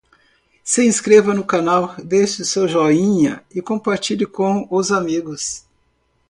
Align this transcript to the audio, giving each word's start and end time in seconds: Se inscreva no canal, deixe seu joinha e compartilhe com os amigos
Se 0.63 0.83
inscreva 0.83 1.31
no 1.31 1.45
canal, 1.45 1.93
deixe 2.03 2.43
seu 2.43 2.67
joinha 2.67 3.43
e 3.53 3.61
compartilhe 3.61 4.25
com 4.25 4.67
os 4.71 4.91
amigos 4.91 5.63